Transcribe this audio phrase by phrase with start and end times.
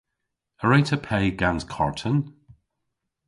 [0.63, 2.15] A wre'ta pe gans karten?